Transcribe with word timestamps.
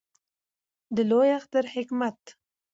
د 0.95 0.97
لوی 1.09 1.29
اختر 1.37 1.63
حکمت 1.73 2.19